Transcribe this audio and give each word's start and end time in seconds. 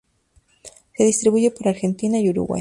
Se 0.95 1.03
distribuye 1.03 1.51
por 1.51 1.67
Argentina 1.67 2.19
y 2.19 2.27
Uruguay. 2.31 2.59